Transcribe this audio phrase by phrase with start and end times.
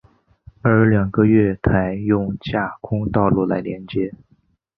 [0.63, 4.11] 而两个月台用架空道路来连接。